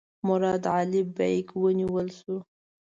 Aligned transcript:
مراد 0.27 0.63
علي 0.75 1.01
بیګ 1.17 1.47
ونیول 1.61 2.07
شو. 2.19 2.35